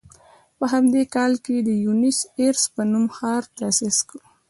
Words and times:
په 0.57 0.65
همدې 0.73 1.03
کال 1.15 1.31
یې 1.51 1.59
د 1.67 1.69
بونیس 1.83 2.19
ایرس 2.37 2.63
په 2.75 2.81
نوم 2.91 3.05
ښار 3.15 3.43
تاسیس 3.57 3.97
کړ. 4.09 4.19